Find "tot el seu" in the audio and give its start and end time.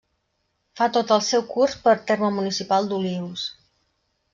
0.95-1.45